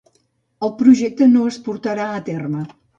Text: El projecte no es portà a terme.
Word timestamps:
El 0.67 0.73
projecte 0.79 1.29
no 1.37 1.47
es 1.53 1.61
portà 1.69 1.97
a 2.11 2.21
terme. 2.35 2.69